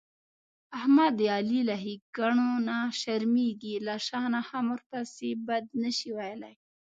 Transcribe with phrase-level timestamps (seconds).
[0.77, 6.55] احمد د علي له ښېګڼونه شرمېږي، له شا نه هم ورپسې بد نشي ویلای.